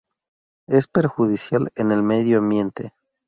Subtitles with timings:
[0.67, 2.91] Es perjudicial en el medio ambiente.